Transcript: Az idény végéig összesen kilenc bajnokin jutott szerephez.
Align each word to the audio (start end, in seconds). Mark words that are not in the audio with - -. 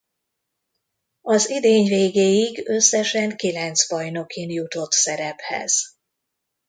Az 1.21 1.49
idény 1.49 1.87
végéig 1.87 2.69
összesen 2.69 3.35
kilenc 3.35 3.89
bajnokin 3.89 4.49
jutott 4.49 4.91
szerephez. 4.91 5.95